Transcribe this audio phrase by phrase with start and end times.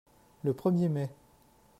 [0.43, 1.11] Le premier mai.